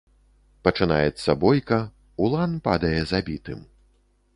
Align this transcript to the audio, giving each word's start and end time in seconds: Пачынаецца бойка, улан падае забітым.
Пачынаецца 0.67 1.37
бойка, 1.45 1.79
улан 2.29 2.59
падае 2.71 2.99
забітым. 3.13 3.67